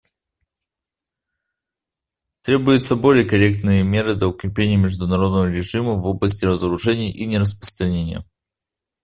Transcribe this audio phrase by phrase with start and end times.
[2.41, 8.25] Требуются более конкретные меры для укрепления международного режима в области разоружения и нераспространения.